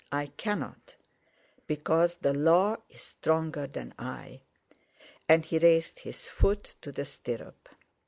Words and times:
I 0.11 0.25
cannot, 0.35 0.95
because 1.67 2.15
the 2.15 2.33
law 2.33 2.77
is 2.89 3.01
stronger 3.03 3.67
than 3.67 3.93
I," 3.99 4.41
and 5.29 5.45
he 5.45 5.59
raised 5.59 5.99
his 5.99 6.27
foot 6.27 6.73
to 6.81 6.91
the 6.91 7.05
stirrup. 7.05 7.69